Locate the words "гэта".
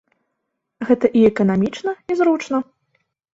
0.89-1.05